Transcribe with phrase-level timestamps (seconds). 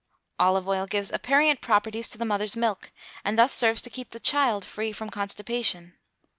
[0.39, 2.91] Olive oil gives aperient properties to the mother's milk,
[3.23, 5.93] and thus serves to keep the child free from constipation.